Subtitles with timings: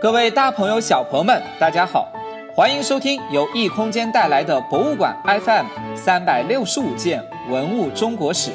[0.00, 2.08] 各位大朋友、小朋友们，大家好，
[2.54, 8.50] 欢迎收听由异空间带来的博物馆 FM 三百六十五件文物中国史。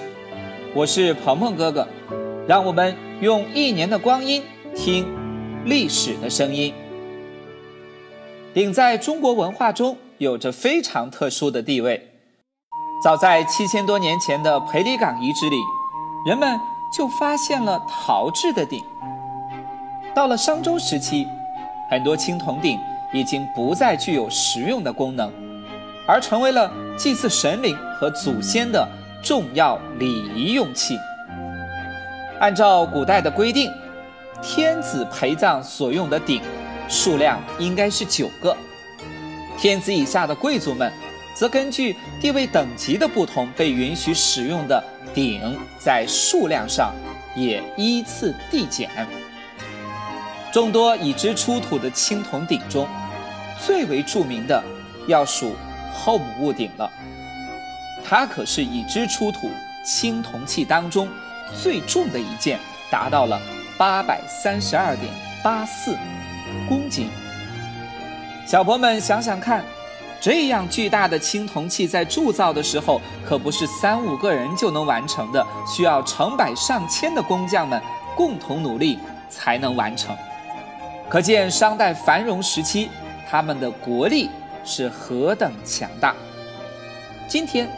[0.74, 1.88] 我是鹏鹏哥哥，
[2.48, 4.42] 让我们用一年的光阴
[4.76, 5.08] 听
[5.66, 6.74] 历史的声音。
[8.52, 12.10] 鼎在中国文化中有着非常特殊的地位。
[13.04, 15.58] 早在七千多年前的裴李岗遗址里，
[16.28, 16.60] 人们
[16.92, 18.84] 就发现了陶制的鼎。
[20.16, 21.28] 到了商周时期，
[21.92, 22.80] 很多青铜鼎
[23.12, 25.30] 已经不再具有实用的功能，
[26.08, 28.88] 而成为了祭祀神灵和祖先的
[29.22, 30.98] 重要礼仪用器。
[32.40, 33.70] 按照古代的规定，
[34.42, 36.42] 天子陪葬所用的鼎
[36.88, 38.56] 数量应该是九个，
[39.58, 40.90] 天子以下的贵族们
[41.36, 44.82] 则根据地位等级的不同，被允许使用的
[45.14, 46.94] 鼎在数量上
[47.36, 48.90] 也依次递减。
[50.56, 52.88] 众多已知出土的青铜鼎中，
[53.60, 54.64] 最为著名的
[55.06, 55.54] 要数
[55.94, 56.90] 后母戊鼎了。
[58.06, 59.52] 它可是已知出土
[59.84, 61.10] 青铜器当中
[61.62, 62.58] 最重的一件，
[62.90, 63.38] 达到了
[63.78, 65.12] 八百三十二点
[65.44, 65.94] 八四
[66.70, 67.10] 公斤。
[68.48, 69.62] 小朋友们想想看，
[70.22, 77.82] 这样巨大的青铜器在铸造的时候，可不是三五个人就能完成的，需要成百上千的工匠们
[78.16, 78.98] 共同努力
[79.30, 80.16] 才能完成。
[81.08, 82.90] 可见商代繁荣时期，
[83.30, 84.30] 他们的国力
[84.64, 86.16] 是何等强大。
[87.28, 87.70] 今天，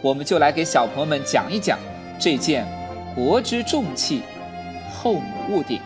[0.00, 1.78] 我们就来给小朋友们讲一讲
[2.18, 2.66] 这件
[3.14, 4.22] 国之重器——
[4.92, 5.80] 后母戊鼎。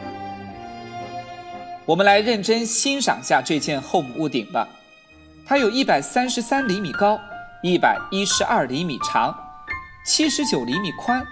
[1.84, 4.66] 我们来认真欣赏下这件后母戊鼎吧。
[5.46, 7.20] 它有一百三十三厘米高，
[7.62, 9.32] 一百一十二厘米长，
[10.04, 11.24] 七十九厘米宽，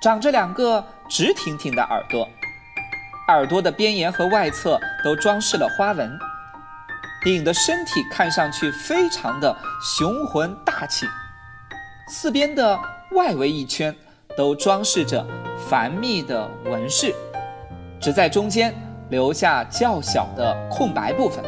[0.00, 2.26] 长着两个直挺挺的耳朵。
[3.28, 6.16] 耳朵的边沿和外侧都装饰了花纹，
[7.24, 11.06] 鼎的身体看上去非常的雄浑大气，
[12.08, 12.78] 四边的
[13.10, 13.92] 外围一圈
[14.36, 15.26] 都装饰着
[15.68, 17.12] 繁密的纹饰，
[18.00, 18.72] 只在中间
[19.08, 21.44] 留下较小的空白部分。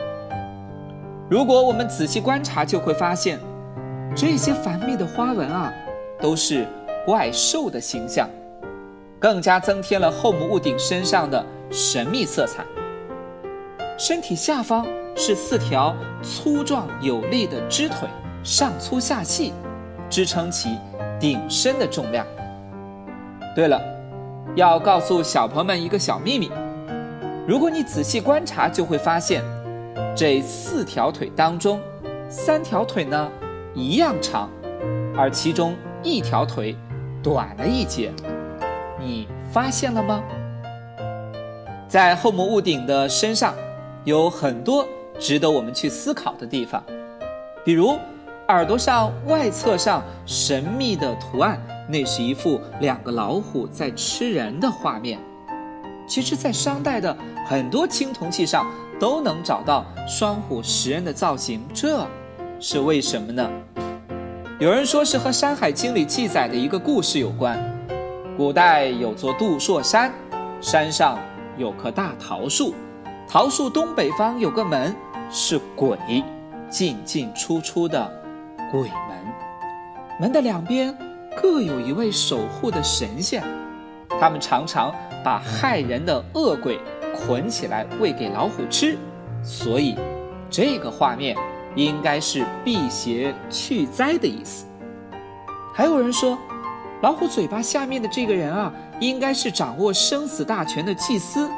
[1.31, 3.39] 如果我们仔细观察，就会发现
[4.17, 5.73] 这些繁密的花纹啊，
[6.21, 6.67] 都是
[7.07, 8.29] 怪兽的形象，
[9.21, 11.47] 更加增添了后母戊鼎身上的。
[11.71, 12.65] 神秘色彩。
[13.99, 14.87] 身体下方
[15.17, 18.09] 是四条粗壮有力的肢腿，
[18.45, 19.53] 上粗下细，
[20.09, 20.79] 支撑起
[21.19, 22.25] 鼎身的重量。
[23.57, 23.81] 对了，
[24.55, 26.51] 要告诉小朋友们一个小秘密：
[27.47, 29.43] 如果你仔细观察，就会发现
[30.15, 31.81] 这四条腿当中，
[32.29, 33.29] 三条腿呢
[33.75, 34.49] 一样长，
[35.17, 35.75] 而其中
[36.05, 36.77] 一条腿
[37.21, 38.13] 短了一截。
[39.01, 40.23] 你发现了吗？
[41.89, 43.55] 在后母戊鼎的身上，
[44.05, 44.87] 有很多
[45.19, 46.85] 值得我们去思考的地方，
[47.65, 47.99] 比如
[48.49, 55.19] 耳朵上外侧上神秘的图案，那是一幅两个老虎在吃人的画面。
[56.07, 57.17] 其实，在商代的
[57.47, 58.67] 很多青铜器上
[59.01, 62.07] 都能找到双虎食人的造型，这
[62.61, 63.51] 是为什么呢？
[64.59, 67.59] 有人说是和《山海经》里记载的一个故事有关。
[68.37, 70.13] 古代有座杜朔山，
[70.61, 71.19] 山上。
[71.59, 72.73] 有棵大桃树，
[73.29, 74.95] 桃树东北方有个门，
[75.29, 75.99] 是鬼
[76.71, 78.11] 进进出出的
[78.71, 79.19] 鬼门。
[80.21, 80.97] 门的两边
[81.37, 83.43] 各有一位守护的神仙，
[84.21, 86.79] 他们常常把害人的恶鬼
[87.13, 88.97] 捆起来喂给老虎吃，
[89.43, 89.97] 所以
[90.49, 91.37] 这个画面
[91.75, 94.65] 应该是辟邪去灾的意思。
[95.75, 96.39] 还有人说。
[97.01, 101.49] 老虎嘴巴下面的这个人啊，应该是掌握生死大权的祭司，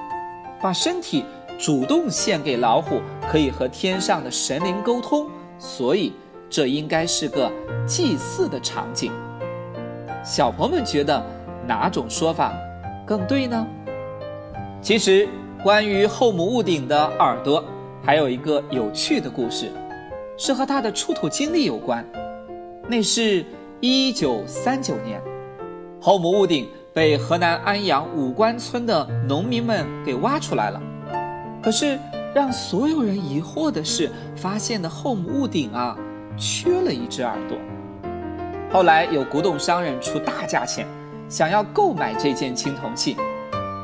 [0.61, 1.25] 把身体
[1.59, 5.27] 主动献给老虎，可以和天上的神灵沟通，
[5.59, 6.13] 所以
[6.51, 7.51] 这应该是个
[7.87, 9.11] 祭祀的场景。
[10.23, 11.25] 小朋友们觉得
[11.67, 12.53] 哪种说法
[13.07, 13.67] 更对呢？
[14.83, 15.27] 其实，
[15.63, 17.65] 关于后母戊鼎的耳朵，
[18.05, 19.73] 还有一个有趣的故事，
[20.37, 22.05] 是和它的出土经历有关。
[22.87, 23.43] 那是
[23.81, 25.19] 一九三九年。
[26.03, 30.81] 后母戊鼎被河南安阳五官村的农民们给挖出来了，
[31.63, 31.99] 可是
[32.35, 35.95] 让所有人疑惑的是，发现的后母戊鼎啊，
[36.39, 37.59] 缺了一只耳朵。
[38.73, 40.87] 后来有古董商人出大价钱，
[41.29, 43.15] 想要购买这件青铜器，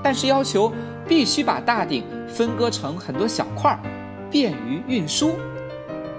[0.02, 0.72] 但是要求
[1.06, 3.78] 必须把大鼎分割成很多小块，
[4.30, 5.34] 便于运输。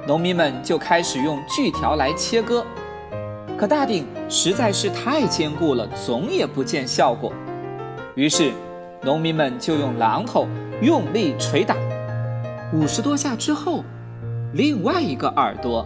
[0.05, 2.63] 农民们就开始用锯条来切割。
[3.57, 7.33] 可大鼎实在是太坚固了，总也不见效果。
[8.13, 8.51] 于是，
[9.01, 10.48] 农民们就用榔头
[10.81, 11.75] 用力捶打，
[12.71, 13.83] 五十多下之后，
[14.54, 15.83] 另外一个耳朵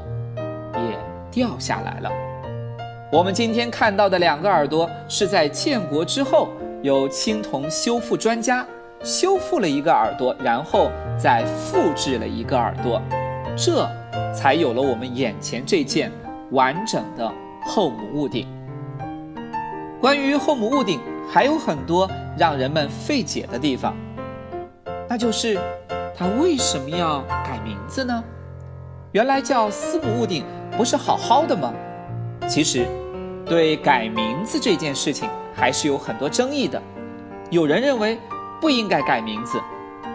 [0.75, 0.97] 也
[1.31, 2.11] 掉下来了。
[3.09, 6.49] 我们今天看到的两个耳朵是在建国之后，
[6.81, 8.65] 由青铜修复专家
[9.01, 13.01] 修复了一个耳朵，然后再复制了一个耳朵，
[13.55, 13.87] 这
[14.33, 16.11] 才有了我们眼前这件
[16.51, 18.47] 完整的后母戊鼎。
[19.99, 20.99] 关于后母戊鼎，
[21.29, 23.95] 还有很多让人们费解的地方，
[25.07, 25.59] 那就是
[26.17, 28.23] 它为什么要改名字呢？
[29.11, 30.43] 原来叫司母戊鼎
[30.77, 31.73] 不是好好的吗？
[32.47, 32.85] 其实。
[33.43, 36.81] 对改名字这件事情还是有很多争议的，
[37.49, 38.17] 有人认为
[38.61, 39.59] 不应该改名字，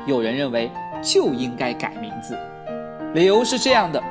[0.06, 0.70] 有人认为
[1.02, 2.38] 就应该改名字。
[3.12, 4.02] 理由是这样的：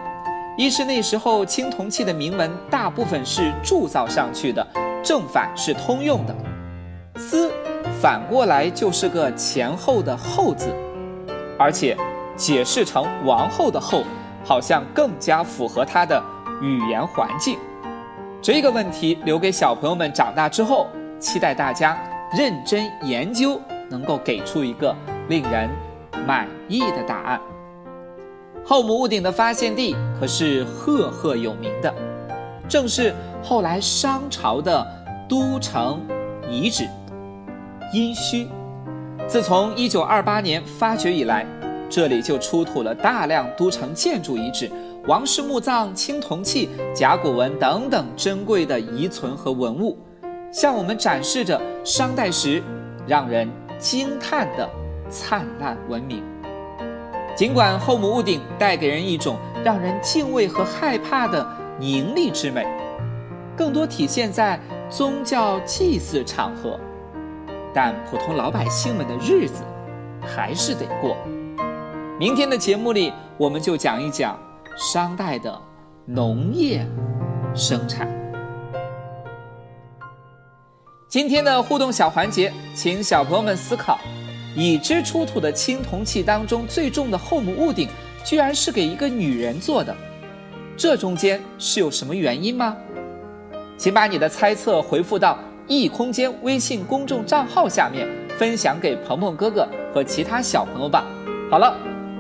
[0.58, 4.66] 一是那时候青铜器的铭文大部分是铸造上去的，
[5.04, 6.34] 正反是通用的；
[7.18, 7.52] 司
[8.02, 10.74] 反过来就是个前后的后字，
[11.60, 11.98] 而且
[12.38, 14.04] 解释成王后的后，
[14.46, 16.24] 好像更加符合它的
[16.62, 17.60] 语言环境。
[18.42, 20.88] 这个问题留给小朋友们长大之后，
[21.20, 21.98] 期待大家
[22.38, 23.60] 认真研究，
[23.90, 24.96] 能够给出一个
[25.28, 25.70] 令人
[26.26, 27.42] 满意的答案。
[28.68, 31.94] 后母戊鼎的发现地可是赫赫有名的，
[32.68, 33.14] 正是
[33.44, 34.86] 后来商朝的
[35.30, 36.02] 都城
[36.50, 36.88] 遗址
[37.94, 38.48] 殷墟。
[39.28, 41.46] 自从1928年发掘以来，
[41.92, 44.72] 这里就出土了大量都城建筑遗址。
[45.06, 49.96] 王室墓葬、青铜器、甲骨文等等珍贵的遗存和文物，
[50.52, 52.64] 向我们展示着商代时
[53.06, 53.48] 让人
[53.78, 54.68] 惊叹的
[55.08, 56.24] 灿烂文明。
[57.36, 61.46] 尽管后母屋顶带给人一种让人敬畏和害怕的
[61.80, 62.66] 凝厉之美，
[63.58, 64.60] 更多体现在
[64.90, 66.80] 宗教祭祀场合，
[67.74, 69.64] 但普通老百姓们的日子
[70.22, 71.18] 还是得过。
[72.18, 74.40] 明天的节目里，我们就讲一讲。
[74.78, 75.58] 商代的
[76.06, 76.86] 农业
[77.56, 78.10] 生产。
[81.08, 83.98] 今天的互动小环节，请小朋友们思考：
[84.56, 87.88] 已知出土的青铜器当中最重的后母戊鼎，
[88.24, 89.96] 居然是给一个女人做的，
[90.76, 92.76] 这中间是有什么原因吗？
[93.78, 95.38] 请把你的猜测回复到
[95.68, 98.08] 异空间微信公众账号下面，
[98.38, 101.06] 分享给鹏鹏哥哥和其他小朋友吧。
[101.52, 101.78] 好了。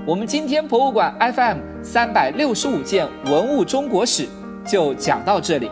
[0.07, 4.27] 我们今天博物馆 FM 三百六十五件文物中国史
[4.63, 5.67] 就讲到这里，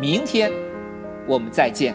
[0.00, 0.50] 明天
[1.24, 1.94] 我们再见。